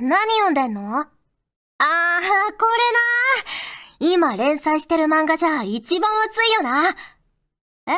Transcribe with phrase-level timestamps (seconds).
[0.00, 1.00] 何読んでんの？
[1.00, 2.66] あー、こ
[3.98, 6.90] れな今連載してる漫画じゃ一番熱いよな。
[7.86, 7.92] え？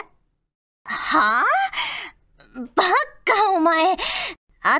[0.84, 2.86] はぁバッ
[3.24, 3.96] カお前。
[4.64, 4.76] 私は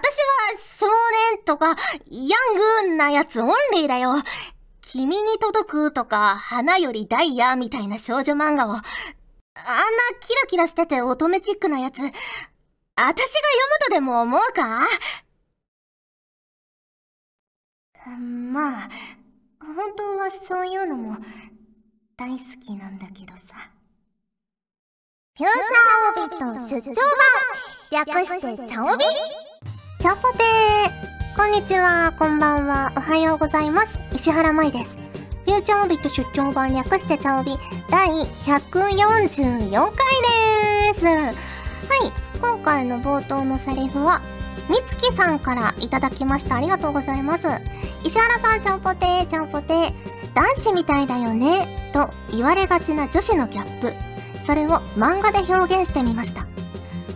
[0.59, 0.87] 少
[1.35, 1.77] 年とか
[2.09, 2.37] ヤ
[2.85, 4.15] ングなやつオンリーだよ。
[4.81, 8.71] 君に届くとか花よりダイヤみたいな少女漫画を。
[8.71, 8.83] あんな
[10.21, 12.21] キラキラしてて乙女チックなやつ、私が読む
[13.87, 14.87] とでも思うか？
[18.11, 18.89] まあ、
[19.61, 21.17] 本当はそういうのも
[22.17, 23.71] 大好きなんだけどさ。
[25.35, 27.01] フューチャーオビット出張
[27.93, 29.05] 版略してチャオビ
[30.01, 33.99] チャポテーこんにちは、こんばんは、おはようございます。
[34.13, 34.91] 石原舞です。
[35.47, 37.57] フューチャーオビット出張版略してチャオビ
[37.89, 39.91] 第144回
[40.93, 41.07] です。
[41.07, 41.35] はい、
[42.41, 44.21] 今回の冒頭のセリフは、
[44.69, 46.57] みつきさんからいただきました。
[46.57, 47.47] ありがとうございます。
[48.05, 49.93] 石原さん、ちゃんぽてー、ちゃんぽてー。
[50.35, 53.93] 男子みたいだよね、と言われがちな女子のギャップ。
[54.47, 56.47] それを漫画で表現してみました。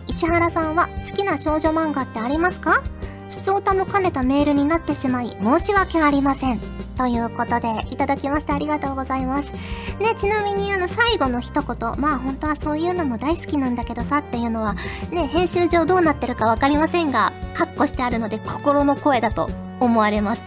[0.07, 2.83] 石原さんは好きな少女漫画ってありますか？
[3.29, 6.76] 普通歌も兼ねたメールになってしまい申し訳ありません。
[6.97, 9.51] ということで、いただきましてありがとうございます。
[9.99, 14.75] ね、ちなみにあの最後の一言、まあ本当はそういうのも大好きなんだけどさっていうのは、
[15.11, 20.41] ね、編集上どうなってるかわかりませんが、カッコしてあるので心の声だと思われます。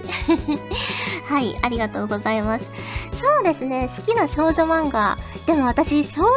[1.28, 2.64] はい、ありがとうございます。
[3.20, 5.18] そうですね、好きな少女漫画。
[5.46, 6.30] でも私、少年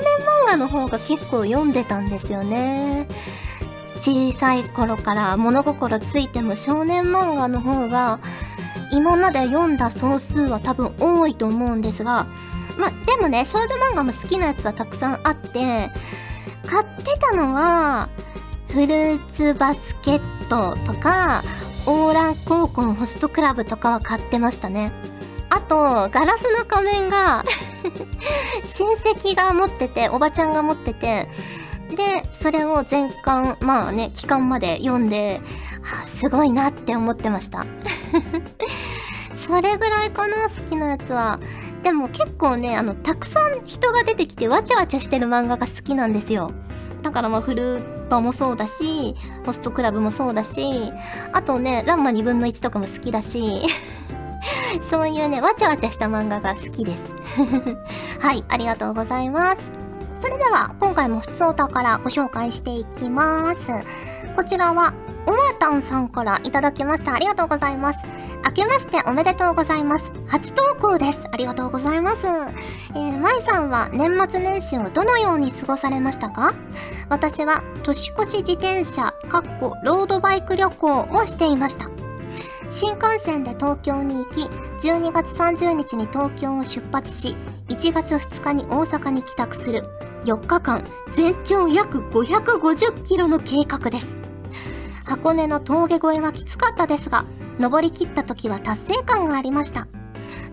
[0.45, 3.07] 漫画の方が結構読んでたんですよね。
[3.99, 8.19] 小さい頃から物心ついても少年漫画の方が
[8.93, 12.27] 今まで読んだ総数は多分多いと思うんですが、
[12.77, 15.89] までもね、少女漫画も好きなやつはたくさんあって、
[16.65, 18.09] 買ってたのは、
[18.69, 21.43] フルーツバスケットとか、
[21.85, 24.91] オーラン高校のホストクラブとかは買ってましたね。
[25.49, 25.75] あと、
[26.09, 27.43] ガラスの仮面が
[28.65, 31.29] 親戚が持ってて、おばちゃんが持ってて、
[31.95, 35.41] で、それを全巻、まあね、期間まで読んで、
[35.83, 37.65] はあ、すごいなって思ってました。
[39.53, 41.39] それぐらいかな、好きなやつは。
[41.83, 46.51] でも結構ね、あの、たくさん人が出てきてわちゃわちゃしてる漫画が好きなんですよ。
[47.03, 49.13] だからまあ、フルーパもそうだし、
[49.45, 50.91] ホストクラブもそうだし、
[51.33, 53.61] あとね、ランマ2分の1とかも好きだし、
[54.89, 57.03] そういうね、わちゃわちゃした漫画が好きです。
[58.21, 59.57] はい、ありがとうございます。
[60.15, 64.22] それでは、今回も普通歌からご紹介していきます。
[64.35, 64.93] こちらは、
[65.25, 67.13] おわたんさんからいただきました。
[67.13, 67.99] ありがとうございます。
[68.45, 70.03] 明けましておめでとうございます。
[70.27, 71.19] 初投稿です。
[71.31, 72.17] ありがとうございます。
[72.25, 76.53] えー、まいさんは年末年始をどのように過ごされましたか？
[77.09, 81.89] 私は年越し自転車、かっこロードバイク旅行をしていました。
[82.69, 84.47] 新幹線で東京に行き、
[84.87, 87.35] 12月30日に東京を出発し、
[87.69, 89.83] 1月2日に大阪に帰宅する
[90.25, 90.83] 4日間、
[91.13, 94.22] 全長約550キロの計画です。
[95.05, 97.25] 箱根の峠越えはきつかったですが、
[97.59, 99.87] 登り切った時は達成感がありました。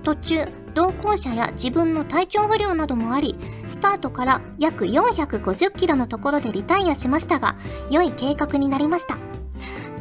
[0.02, 0.44] 途中、
[0.74, 3.36] 同行者や自分の体調不良などもあり、
[3.68, 7.56] スタートから約450キロのところでリタイアしましたが、
[7.90, 9.18] 良い計画になりました。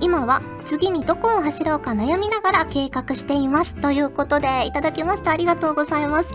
[0.02, 3.76] 今は次にどこを走ろうか悩みながら計画しています。
[3.76, 6.30] ということで、いただきましたありがとうございます。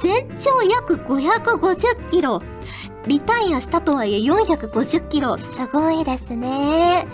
[0.00, 2.42] 全長約550キロ。
[3.06, 5.38] リタイアしたとはいえ450キロ。
[5.38, 7.06] すごいですね。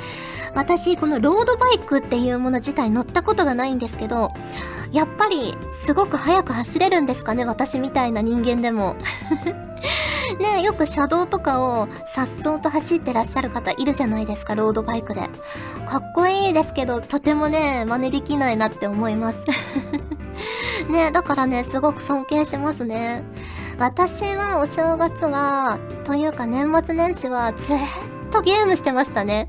[0.54, 4.30] 私、このロードバイクっていうもの自体乗ったことがないんですけど、
[4.92, 5.54] やっぱり
[5.86, 8.96] すごく速く走れるんですかね私みたいな人間でも。
[10.38, 15.28] ねよく車道とかを颯爽と走ってらっしゃる方いるじゃないですか、ロードバイクで。
[15.86, 19.38] かっこいいですけど、とてもね、真似できないなって思います。
[20.88, 23.24] ねだからね、すごく尊敬しますね。
[23.78, 27.76] 私はお正月は、というか年末年始はずっ
[28.30, 29.48] とゲームしてましたね。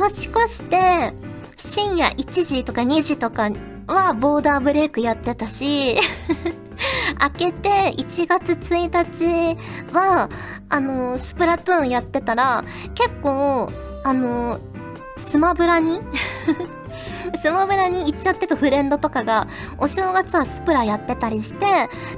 [0.00, 1.12] 年越して、
[1.58, 3.50] 深夜1時とか2時とか
[3.86, 5.96] はボーダーブレイクやってたし、
[7.20, 10.28] 明けて1月1日は、
[10.70, 12.64] あの、スプラトゥーンやってたら、
[12.94, 13.70] 結構、
[14.04, 14.58] あの、
[15.28, 16.00] スマブラに
[17.42, 19.46] スマブラに行っちゃってたフレンドとかが、
[19.78, 21.66] お正月はスプラやってたりして、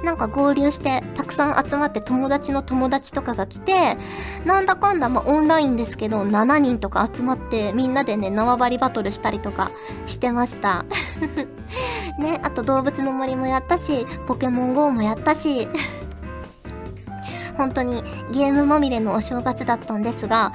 [0.05, 3.97] なんか合流して、たくさん集まって友達の友達とかが来て、
[4.45, 9.71] なんだかんだ、まあ、オンラインですけど、7人とか集まって、みんなでね、縄張りバトルしたりとか
[10.07, 10.85] してました。
[12.19, 15.69] ね、あと動物の森もやったし、ポケモン GO もやったし、
[17.57, 20.53] 本当にゲームまみれのお正月だったんですが、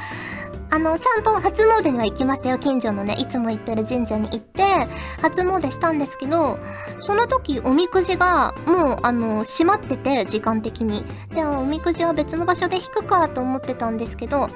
[0.70, 2.58] あの、ちゃんと初詣には行きましたよ。
[2.58, 4.64] 近所のね、いつも行ってる神社に行って、
[5.22, 6.60] 初詣したんですけど、
[6.98, 11.04] その時おみくじが、もう、あの、閉まってて、時間的に。
[11.34, 14.50] で、おみくじは別の場所で引くかと思ってたんですけど、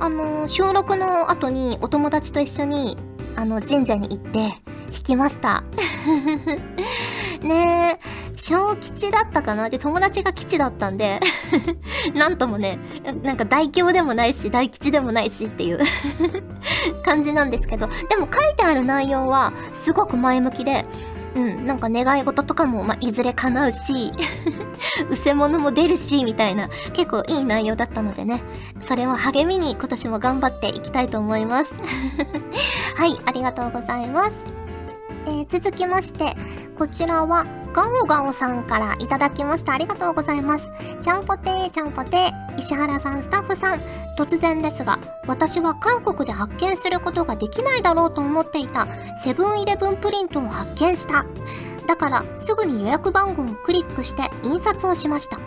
[0.00, 2.96] あの、収録の後にお友達と一緒に、
[3.36, 4.54] あの、神社に行って、
[4.88, 5.64] 引きました。
[7.42, 8.18] ねえ。
[8.36, 9.68] 小吉だったかな？
[9.68, 11.20] で、友達が吉だったんで
[12.14, 12.78] なんともね、
[13.22, 15.80] なんか大凶でもないし、大吉でもないしっていう
[17.04, 19.52] 感じなんですけど、でも書いてある内容は
[19.84, 20.84] すごく前向きで、
[21.34, 24.12] うん、なんか願い事とかも、まあ、いずれ叶うし、
[25.10, 28.42] うせ者も出るし、みたいな、結構いい内容だったのでね、
[28.86, 31.72] それを励みに今年も頑張っていきたいと思います。
[32.96, 34.57] はい、ありがとうございます。
[35.28, 36.34] えー、続きまして、
[36.76, 37.44] こちらは、
[37.74, 39.74] ガオガオさんからいただきました。
[39.74, 40.70] ありがとうございます。
[41.02, 43.80] ちゃんぽてー、ちゃんぽてー、石原さん、スタッフさん、
[44.16, 48.88] 突然ですが、私は韓国で発見することができないだろうと思っていた
[49.22, 51.26] セブンイレブンプリントを発見した。
[51.86, 55.38] だから、すぐに予約番号をクリックして印刷をしました。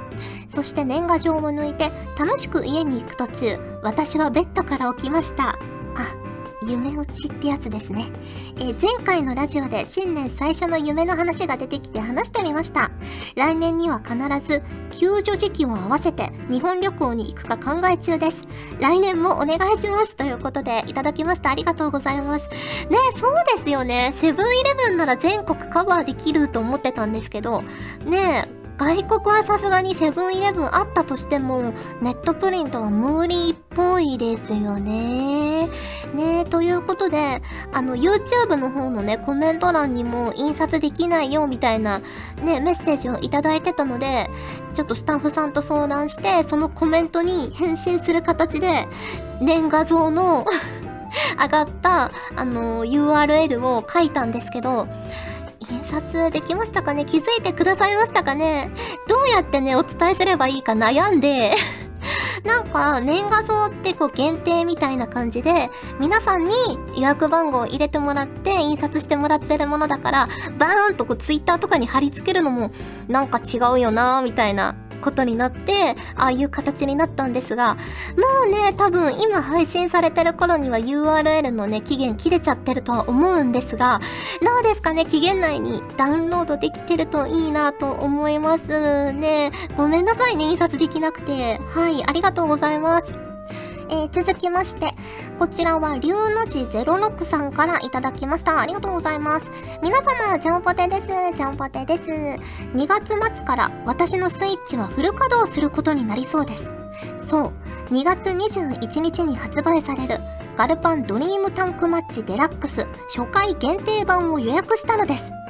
[0.47, 5.49] そして年賀状を抜いて楽しく家に行く途中、私はベッドから起きました。
[5.49, 5.57] あ、
[6.71, 8.05] 夢落ちってやつですね。
[8.57, 12.91] えー、前回のラジオで新年最初の夢の話が出てきて話してみました。
[13.35, 14.15] 来年には必
[14.47, 18.43] ず救助時期を合わせて日本旅行に行くか考え中です。
[18.79, 20.15] 来年もお願いします。
[20.15, 21.51] ということでいただきました。
[21.51, 22.45] ありがとうございます。
[22.89, 24.13] ねそうですよね。
[24.17, 27.63] セブンイレブンなら全国カバーできると思ってたんですけど、
[28.05, 35.69] ねえ、外国はさすがにセブンイレブンあったとしても、ネットプリントは無理っぽいですよね。
[36.15, 37.43] ねということで、
[37.73, 41.99] あの、YouTube の方のね、コメント欄にも印刷できないよみたいな、
[42.43, 44.31] ね、メッセージをいただいてたので、
[44.73, 48.87] ちょっとスタッフさんと相談して、そのコメントに返信する形で、
[49.41, 50.43] 年画像の
[51.39, 54.87] 上がった、あの、URL を書いたんですけど、
[55.71, 57.05] 印刷できましたかね？
[57.05, 58.69] 気づいてくださいましたかね？
[59.07, 61.55] どうやってね、お伝えすればいいか悩んで。
[62.43, 65.69] なんか、年賀像ってこう限定みたいな感じで、
[65.99, 66.53] 皆さんに
[66.95, 70.27] 予約番号を入れてもらって印刷してもらってるものだから、
[70.57, 72.71] バーンとこうツイッターとかに貼り付けるのも
[73.07, 77.81] なんか違うよなーみたいなことになって、ああいう形になったんですが、も
[78.47, 83.99] うね、多分今配信されてる頃には URL のね、期限切れちゃってるとは思うんですが、
[84.41, 89.51] どうですかね、期限内にダウンロードできてるといいなと思いますね。
[89.77, 91.59] ごめんなさいね、印刷できなくて。
[91.69, 93.30] はい、ありがとうございます。
[93.91, 94.91] えー、続きまして、
[95.37, 98.59] こちらは、龍の字06さんからいただきました。
[98.61, 99.45] ありがとうございます。
[99.83, 101.07] 皆様、ジャンポテです。
[101.35, 102.01] ジャンポテです。
[102.73, 106.63] 2月末から私のスイッチはフル稼働することになりそうです。
[107.27, 107.53] そう、
[107.91, 110.19] 2月21日に発売される
[110.55, 115.40] ガルパンドリームタンクマッチデラックス初回限定版を予約したのです。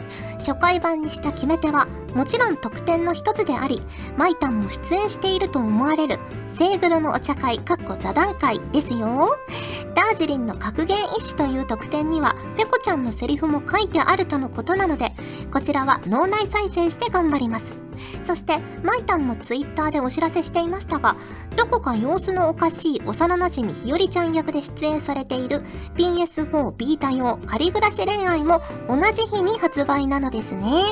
[0.41, 3.81] 初回版にした決め手は、もちろん特典の一つであり、
[4.17, 6.19] マイタンも出演していると思われる、
[6.57, 9.38] セーグロのお茶会、かっこ座談会ですよ。
[9.95, 15.11] ダージリンの格言一種という特典には、ペコちゃんのセリフも書いてあるとのことなので、
[15.51, 17.81] こちらは脳内再生して頑張ります。
[18.23, 21.15] そして、マイタンもツイッターでお知らせしていましたが、
[21.57, 25.57] どこか様子のおかしい幼馴染ひよりちゃん役で出演されている
[25.95, 30.83] PS4 ビータ用仮暮らし恋愛も同じ日に発売なのですね。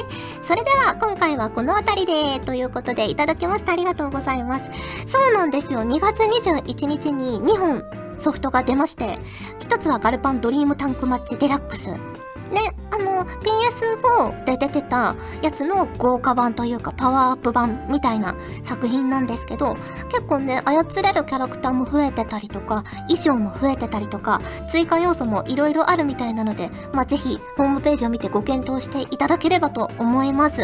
[0.42, 4.64] それでは、今回はこの辺りで、ということでいただきましたありがとうございます。
[5.08, 5.82] そうなんですよ。
[5.82, 7.84] 2月21日に2本
[8.20, 9.18] ソフトが出まして、
[9.60, 12.09] 1つはガルパンドリームタンクマッチデラックス。
[12.52, 19.76] ね、あの、PS4 で出てたやつの豪華版というかパワーアップ版みたいな作品なんですけど、
[20.10, 24.42] 結構ね、操れるキャラクターも増えてたりとか、衣装も増えてたりとか、
[24.72, 30.56] 追加要素も色々あるみたいなので、まあ、ぜひ、ホームページを見てご検討していただければと思います。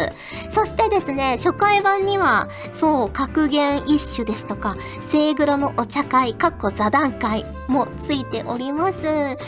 [0.50, 2.48] そしてですね、初回版には、
[2.80, 4.76] そう、格言一種ですとか、
[5.10, 9.02] セイグロのお茶会、かっこ座談会もついております。
[9.02, 9.38] ね、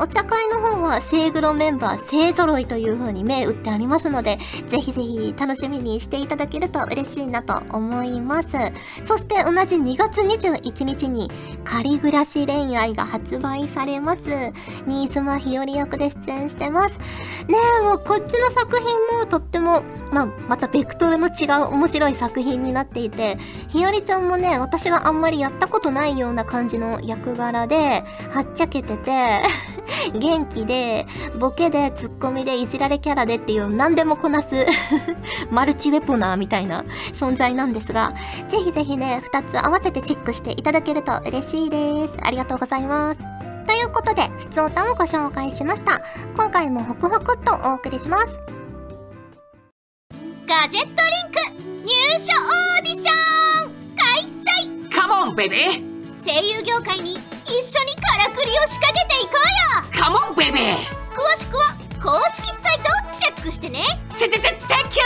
[0.00, 8.48] お茶会の方は、セイグロメンバーは勢揃いという風に目打ってありますので、ぜひぜひ楽しみにしていただけると嬉しいなと思います。
[9.04, 11.30] そして同じ2月21日に
[11.64, 14.22] 仮暮らし恋愛が発売されます。
[14.86, 16.98] 新妻日和役で出演してます。
[17.48, 23.38] ねえ、もうこっちの作品もとっても、まあ、またベクトルの違う面白い作品になっていて、
[23.68, 29.42] ひよりちゃんもね、私があんまりやったことないような感じの役柄で、はっちゃけてて、
[30.18, 31.06] 元気で、
[31.38, 34.48] ボケで、ツッコミで、いじられキャラでっていう何でもこなす
[35.50, 38.12] マルチウェポナーみたいな存在なんですが、
[38.48, 42.10] ぜひぜひね、二つ合わせてチェックしていただけると嬉しいです。
[42.22, 43.18] ありがとうございます。
[43.66, 46.00] ということで、質問をご紹介しました。
[46.36, 48.61] 今回もホクホクっとお送りします。
[50.46, 50.96] ガジェットリン
[51.30, 51.38] ク
[51.86, 53.10] 入所オーディショ
[53.66, 54.90] ン開催。
[54.90, 55.56] カモンベベ
[56.24, 60.04] 声優業界に一緒にからくりを仕掛けていこうよ。
[60.04, 60.58] カモンベベ
[61.12, 63.80] 詳しくは公式サイトをチェックしてね。
[64.16, 65.04] チェチェチェチェッキル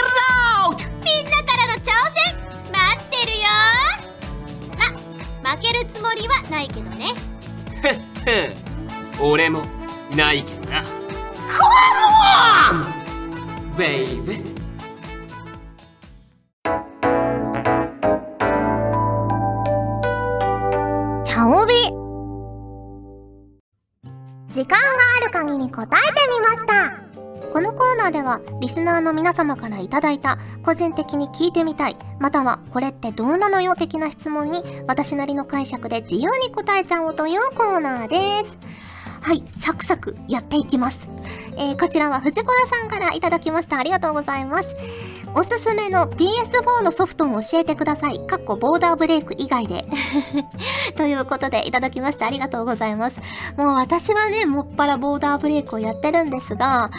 [0.63, 2.35] アウトみんなからの挑戦
[2.71, 3.45] 待ってるよ
[5.43, 7.07] ま負けるつもりはないけどね
[7.81, 7.93] ふっ
[9.19, 9.63] ふ俺も
[10.15, 10.56] ないけど
[31.37, 38.17] 聞いてみたいまたはこれってどうなのよ的な質問に私なりの解釈で自由に答えちゃおうというコーナーで
[38.47, 38.57] す
[39.21, 41.09] はい、サクサクやっていきます。
[41.57, 43.77] えー、こちらは藤子屋さんからいただきました。
[43.77, 44.67] ありがとうございます。
[45.35, 48.19] おすすめの PS4 のソフトを教えてください。
[48.25, 49.85] かっこボーダーブレイク以外で。
[50.97, 53.17] ということでいただきましてありがとうございます。
[53.57, 56.89] もう私はね、もっぱらボーダーブレイクをやってるんですが、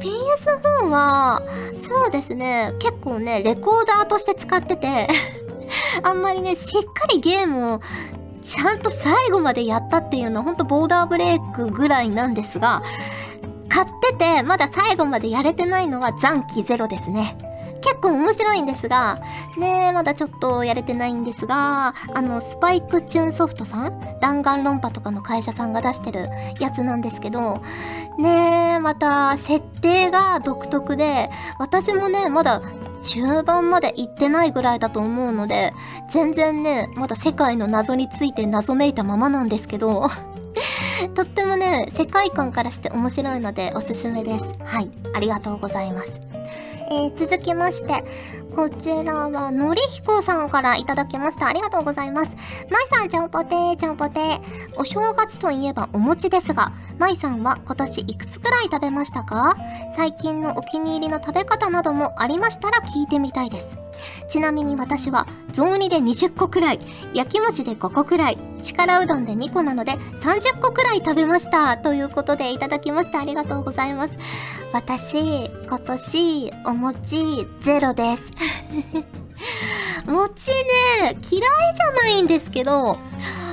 [0.00, 1.42] PS4 は、
[1.88, 5.08] そうですね、結構ね、レコーダーとして使ってて、
[6.02, 7.80] あんまりね、しっかりゲームを
[8.42, 12.82] ちゃんと最後までやったっていうのはほんとボーダーブレイクぐらいなんですが、
[13.68, 17.36] 買っててまだ最後までやれてないのは残機ゼロですね。
[17.80, 19.18] 結構面白いんですが、
[19.56, 26.28] ねまだちょっとやれてないんですが、あの、スパイクチューンソフトさん弾丸論破とかの会社さんが出してる
[26.60, 27.62] やつなんですけど、
[28.18, 32.62] ねまた、設定が独特で、私もね、まだ
[33.02, 35.72] 中盤まで行ってないぐらいだと思うので、
[36.10, 40.08] 全然ね、まだ世界の謎について謎めいたままなんですけど、
[41.14, 44.44] とってもね、世界観からして面白いのでおすすめです。
[44.64, 46.12] はい、ありがとうございます。
[46.90, 48.04] えー、続きまして、
[48.56, 51.46] こちらは、のりひこさんからいただきました。
[51.46, 52.28] ありがとうございます。
[52.70, 54.40] まいさん、ちゃんぽてー、ちゃんぽてー。
[54.76, 59.56] お正月といえばお餅ですが、まいさんは今年いくつくらい食べましたか？
[59.96, 63.77] 最近のお気に入りの食べ方などもありましたら聞いてみたいです。
[64.28, 66.80] ちなみに私は雑煮で20個くらい、
[67.14, 71.76] 焼き餅で5個くらい、力うどんで2個なので30個くらい食べました。
[71.76, 73.20] ということでいただきました。
[73.20, 74.14] ありがとうございます。
[74.72, 78.22] 私、今年、お餅ゼロです。
[80.06, 80.50] 餅
[81.02, 81.42] ね、嫌い
[81.74, 82.98] じゃないんですけど、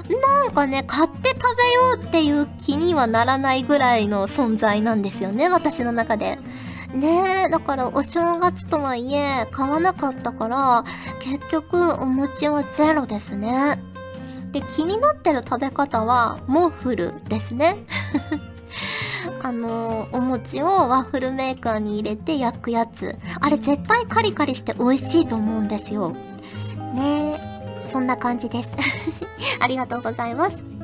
[0.10, 6.38] なんかね、買って食べようっていう気にはならないぐらいの存在なんですよね、私の中で。
[6.96, 10.84] ねえ、だからお正月とはいえ買わなかったから、
[11.22, 13.80] 結局お餅はゼロですね。
[14.54, 17.78] で、気になってる食べ方は、モッフルですね。
[19.44, 23.18] あのー、お餅をワッフルメーカーに入れて焼くやつ。
[23.42, 26.12] あれ絶対カリカリして美味しいと思うんですよ。
[26.94, 28.70] ねえ、そんな感じです。
[29.60, 30.75] ありがとうございます。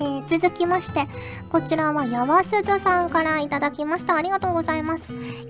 [0.00, 1.06] えー、続きまして、
[1.50, 4.16] こちらはやわすずさんからいただきました。
[4.16, 5.02] ありがとうございます。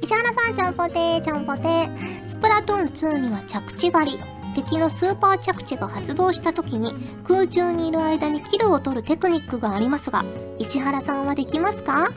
[0.03, 2.31] 石原さん、ちゃんぽてー、ちゃんぽてー。
[2.31, 4.19] スプラトゥーン2には着地狩り。
[4.55, 10.25] 敵のスーパー着地が発動した時に空中にいる間にキルを取るテクニックがありますが、
[10.59, 12.09] 石原さんはできますか？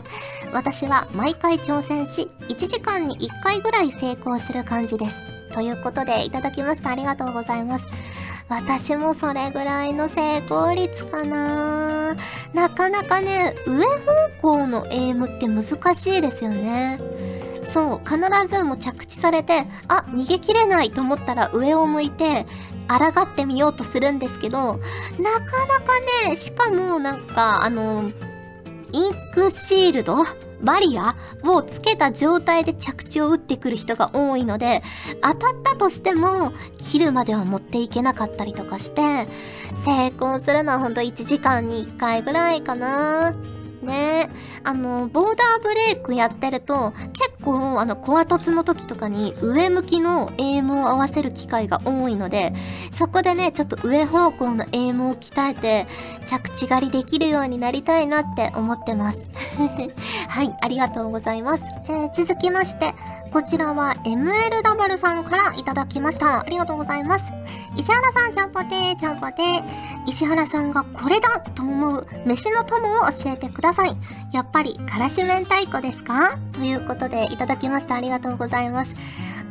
[0.51, 5.15] 私は毎回挑戦し、1時間に1回ぐらい成功する感じです。
[5.53, 6.89] ということで、いただきました。
[6.89, 7.85] ありがとうございます。
[8.51, 12.17] 私もそれぐらいの成功率かな
[12.53, 13.85] なかなかね、上
[14.41, 16.99] 方向のエイムって難しいですよね。
[17.73, 18.19] そう、必
[18.53, 22.45] ずもう着地されて、あ、逃げきれないと思ったら上を向いて、
[22.89, 24.79] 抗ってみようとするんですけど、なか
[25.67, 28.11] なかね、しかもなんか、あの、
[28.91, 30.25] インクシールド
[30.63, 34.83] バリアをつけた状態で着地を打ってくる人が多いので、
[35.21, 39.27] 当たったとしても、キルまでは持っていけなかったりとかして、
[39.85, 43.33] 成功するのはほんと1時間に1回ぐらいかな。
[43.81, 44.29] ね
[44.63, 52.53] あの、ボーダーブレイクやってると、結構、あの、コア凸の時とかに上向きのエイムを合わせる機会が多いので、
[52.97, 55.87] そこでね、ちょっと上方向のエイムを鍛えて、
[56.27, 59.19] 着地狩りできるようになりたいなって思ってます。
[60.27, 61.63] はい、ありがとうございます。
[61.89, 62.93] えー、続きまして、
[63.33, 66.41] こちらは MLW さんからいただきました。
[66.41, 67.40] ありがとうございます。
[67.75, 69.63] 石原さん、ちゃんぽてー、ちゃんぽてー。
[70.07, 73.95] 石原さんがこれだと思う飯の友を教えてください。
[74.33, 76.37] やっぱり、からし明太子ですか？
[76.53, 77.95] ということでいただきました。
[77.95, 78.91] ありがとうございます。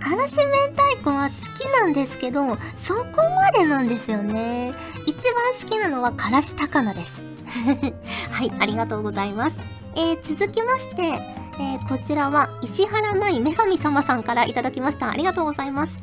[0.01, 2.47] からし明太子は好きなんですけど、
[2.85, 4.73] そこまでなんですよね。
[5.07, 7.23] 一番好きなのはからし高菜です。
[8.31, 9.59] はい、ありがとうございます。
[9.97, 11.03] えー、続きまして、
[11.61, 15.11] えー、こちらは石原舞女神様さんからいただきました。
[15.11, 15.95] ありがとうございます。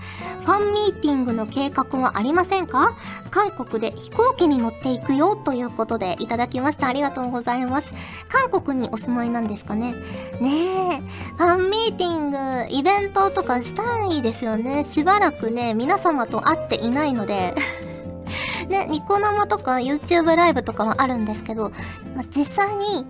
[0.45, 2.95] ファンミーティングの計画はありませんか？
[3.31, 6.87] 韓国で飛行機に乗っていくよということでいただきました。
[6.87, 7.87] ありがとうございます。
[8.29, 9.93] 韓国にお住まいなんですかね？
[10.39, 11.01] ねえ、
[11.37, 12.37] ファンミーティング、
[12.69, 14.85] イベントとかしたいですよね。
[14.85, 17.55] しばらくね、皆様と会っていないので
[18.69, 21.71] ね、ニコ生とか YouTube ライブとかはあるんですけど、
[22.15, 23.05] まあ、実際に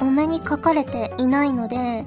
[0.00, 2.04] お目にかかれていないので、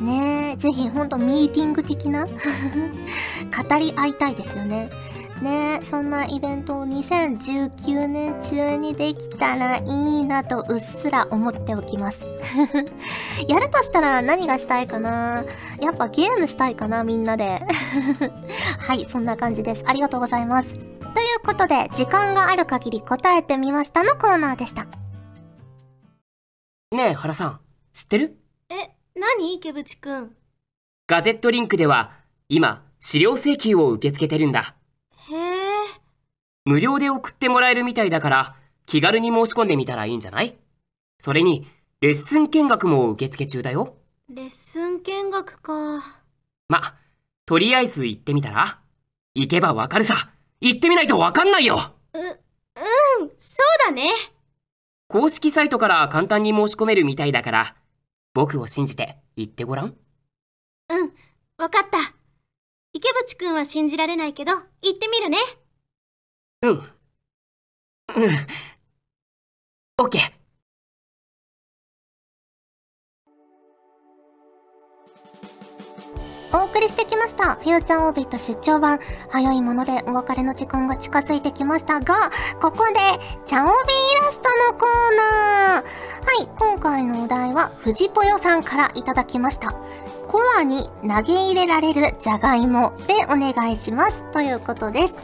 [0.00, 4.88] ねぜひほんとミーティング的な 語り合いたいですよね。
[5.42, 9.84] ねそんなイベントを2019年中にできたらい
[10.20, 12.18] いなとうっすら思っておきます。
[13.48, 15.44] やるとしたら何がしたいかな？
[15.80, 17.62] やっぱゲームしたいかなみんなで。
[18.78, 19.82] はい、そんな感じです。
[19.86, 20.68] ありがとうございます。
[20.68, 20.84] という
[21.46, 25.03] ことで、時間がある限り答えてみましたのコーナーでした。
[26.94, 27.60] ねえ、原さん、
[27.92, 28.38] 知ってる？
[28.70, 28.74] え、
[29.16, 29.52] 何？
[29.54, 30.36] 池淵くん。
[31.08, 32.12] ガジェットリンクでは、
[32.48, 34.76] 今、資料請求を受け付けてるんだ。
[35.28, 35.60] へえ。
[36.64, 40.56] 無料で送ってもらえるみたいだから、気軽に申し込んでみたらいいんじゃない？
[41.18, 41.66] それに、
[42.00, 43.96] レッスン見学も受付中だよ。
[44.32, 46.00] レッスン見学か。
[46.68, 46.94] ま、
[47.44, 48.78] とりあえず行ってみたら？
[49.34, 50.30] 行けばわかるさ。
[50.60, 51.76] 行ってみないとわかんないよ
[52.14, 52.22] う、う
[53.26, 54.10] ん、そうだね。
[55.14, 57.76] 公式サイトから簡単に申し込めるみたいだから、
[58.32, 59.86] 僕を信じて言ってごらん。
[59.86, 59.94] うん、
[61.56, 62.16] わかった。
[62.92, 65.38] 池淵くんは信じられないけど、行ってみるね。
[66.62, 66.70] うん。
[66.72, 66.82] うん。
[69.98, 70.43] オッケー。
[76.54, 77.56] お送りしてきました。
[77.56, 79.00] フューチャーオービット出張版。
[79.28, 82.30] 早いものでお別れの時間が近づいてきましたが、
[82.62, 82.94] ここで、
[83.44, 83.72] チャオビイ
[84.22, 85.82] ラストのコーナー。
[85.82, 89.74] はい、今回のお題は、藤ぽよさんからいただきました。
[90.28, 94.22] コアに投げ入れられるじゃがいもでお願いします。
[94.32, 95.14] ということです。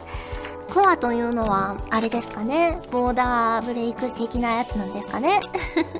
[0.73, 2.81] コアというのは、あれですかね。
[2.91, 5.39] ボーダーブレイク的なやつなんですかね。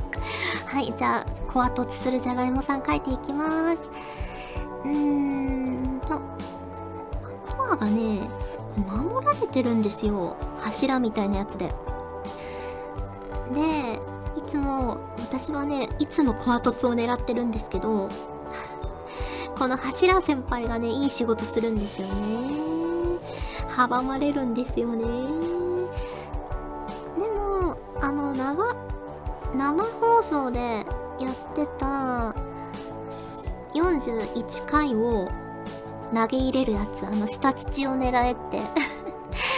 [0.67, 4.30] はい、じゃあ、コアとつするじゃがいもさん書いていきます。
[4.83, 6.19] うーんと、
[7.55, 8.27] コアがね、
[8.77, 10.35] 守られてるんですよ。
[10.57, 11.67] 柱みたいなやつで。
[13.53, 13.99] で、
[14.37, 18.09] いつも、私はね、いつもコア凸を狙ってるんですけど、
[19.57, 22.71] この柱先輩がね、いい仕事するんですよね。
[23.69, 25.03] 阻まれるんですよね。
[27.15, 28.75] でも、あの、長、
[29.53, 30.59] 生放送で
[31.19, 32.33] やってた、
[34.09, 35.29] 41回を
[36.13, 38.61] 投げ入れるやつ、あの、下土を狙えって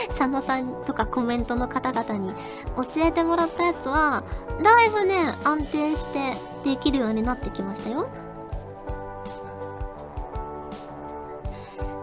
[0.17, 2.34] 佐野さんとかコメントの方々に
[2.75, 4.23] 教えてもらったやつは、
[4.62, 8.08] だいぶね、安定してできるようになってきましたよ。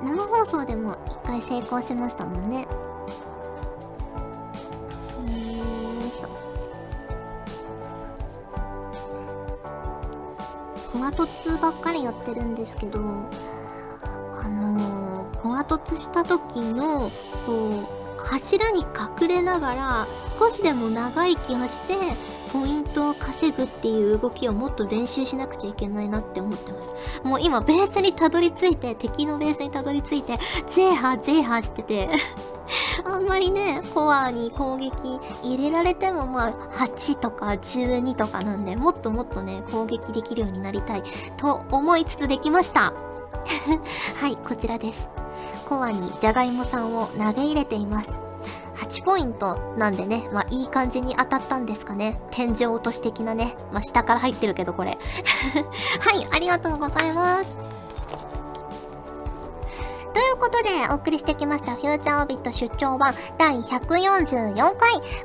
[0.02, 2.66] 生放送でも一回成功しましたもんね。
[11.20, 17.10] コア凸ばっかりやってるんですけど、あのー、コア凸した時の、
[17.44, 17.99] こう、
[18.30, 20.06] 柱に隠れながら
[20.38, 21.96] 少しでも長生きをして
[22.52, 27.22] ポイントを稼ぐっていう動きをもっと練習しなくちゃいけないなって思ってます。
[27.24, 30.38] もう今ベースにたどり着いて、敵のベースにたどり着いて、
[30.72, 32.08] ゼーハーゼーハーしてて
[33.04, 41.02] あんまりね、コアに攻撃入れられてもまあ8とか12とかなんで、もっともっとね、攻撃できるようになりたい
[41.36, 43.09] と思いつつできました。
[44.20, 45.08] はい、こちらです。
[45.68, 48.10] コアにじゃがいもさんを投げ入れています。
[48.76, 52.20] 8ポイントなんでね、まあいい感じに当たったんですかね。
[52.30, 53.56] 天井落とし的なね。
[53.72, 54.98] まあ下から入ってるけどこれ。
[56.00, 57.44] はい、ありがとうございます。
[60.12, 64.76] ということで、お送りしてきましたフューチャーオビット出張版第144回。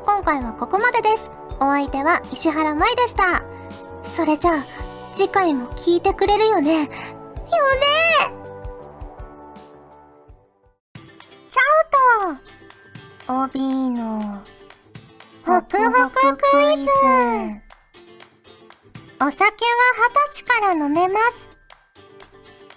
[0.05, 1.23] 今回はここまでです。
[1.59, 3.43] お相手は石原舞でした。
[4.03, 4.65] それじゃあ
[5.13, 6.89] 次回も聞いてくれるよね
[7.57, 7.81] よね
[11.49, 11.59] ちゃ
[12.29, 12.37] う
[13.27, 13.43] と。
[13.43, 14.43] 帯の
[15.45, 16.41] ホクホクク
[16.73, 16.89] イズ。
[19.17, 21.47] お酒は二十歳から飲めます。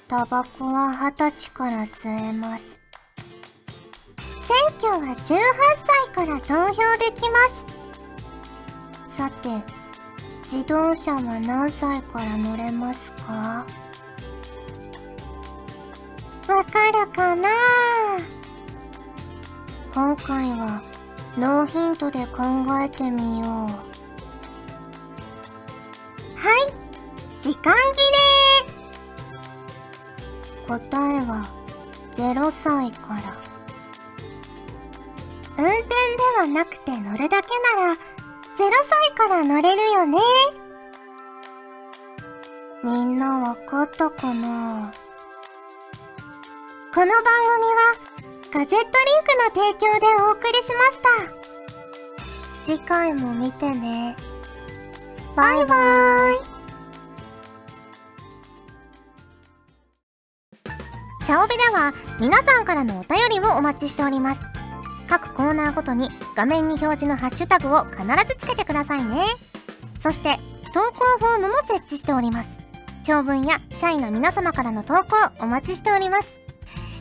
[0.06, 2.78] タバコは二十歳から吸えます。
[4.46, 7.36] 選挙は18歳から投票できま
[9.04, 9.14] す。
[9.16, 9.48] さて
[10.44, 13.66] 自動車は何歳から乗れますか？
[16.58, 17.48] わかるかな？
[19.94, 20.82] 今回は
[21.38, 22.42] ノーヒントで考
[22.84, 23.48] えてみよう。
[23.48, 23.74] は
[26.56, 26.72] い
[27.38, 27.78] 時間切
[30.66, 30.74] れ。
[30.80, 30.80] 答
[31.14, 31.48] えは
[32.14, 33.20] 0歳から。
[35.58, 35.94] 運転で
[36.38, 37.98] はなくて乗るだけなら0
[38.58, 40.18] 歳から乗れるよね。
[42.82, 44.92] みんなわかったかな？
[46.98, 47.94] この番組は
[48.52, 51.06] ガジェットリンクの提供でお送りしました。
[52.64, 54.16] 次回も見てね。
[55.36, 56.38] バイバーイ。
[61.24, 64.40] チャオベでは皆さんからのお便りをお待ちしております。
[65.08, 69.22] 各コーナーごとに画面に表示のハッシュタグを必ずつけてくださいね。
[70.02, 70.30] そして
[70.74, 72.48] 投稿フォームも設置しております。
[73.04, 75.04] 長文や社員の皆様からの投稿
[75.38, 76.47] お待ちしております。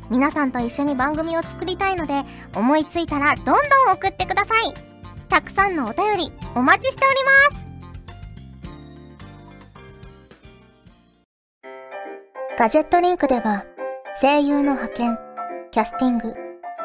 [0.09, 2.23] 皆さんと一緒に番組を作りたいので
[2.55, 3.55] 思いついたらどんどん
[3.93, 4.73] 送ってください
[5.29, 7.67] たくさんのお便りお待ちしております
[12.57, 13.65] ガジェットリンクでは
[14.19, 15.17] 声優の派遣、
[15.71, 16.33] キャスティング、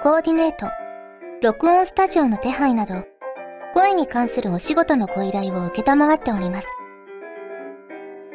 [0.03, 0.67] コーディネート、
[1.43, 3.07] 録音スタジオの手配など
[3.73, 6.69] 声に関するお仕事のご依頼を受けたまわっております。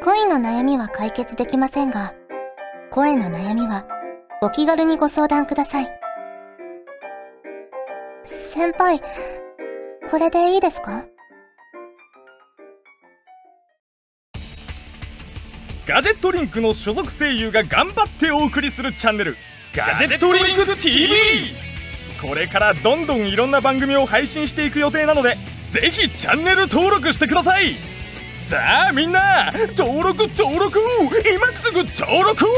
[0.02, 2.12] 恋の悩みは解決できませんが、
[2.90, 3.86] 声の悩みは
[4.40, 5.88] お気軽にご相談ください。
[8.24, 9.00] 先輩、
[10.10, 11.06] これでいいですか？
[15.86, 19.36] ガジェットリンクの所属声優が頑張ってお送りするチャンネル
[19.74, 21.08] ガジェットリンク TV
[22.20, 25.36] これからどんどんいろんな番組を配信していく予定なので
[25.70, 27.74] ぜひチャンネル登録してください。
[28.34, 30.78] さあみんな登録登録。
[31.34, 32.48] 今すぐ登録を。